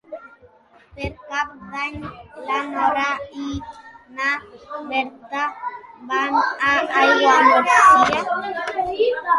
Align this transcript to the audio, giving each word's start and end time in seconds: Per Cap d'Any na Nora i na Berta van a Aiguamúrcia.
Per 1.01 1.09
Cap 1.33 1.51
d'Any 1.73 1.99
na 2.47 2.57
Nora 2.71 3.05
i 3.43 3.45
na 4.21 4.31
Berta 4.95 5.45
van 6.15 6.41
a 6.73 6.75
Aiguamúrcia. 7.05 9.23